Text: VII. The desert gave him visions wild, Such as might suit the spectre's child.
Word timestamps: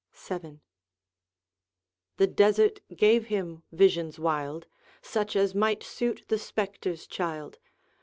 VII. 0.15 0.61
The 2.17 2.25
desert 2.25 2.79
gave 2.95 3.27
him 3.27 3.61
visions 3.71 4.17
wild, 4.17 4.65
Such 5.03 5.35
as 5.35 5.53
might 5.53 5.83
suit 5.83 6.23
the 6.27 6.39
spectre's 6.39 7.05
child. 7.05 7.59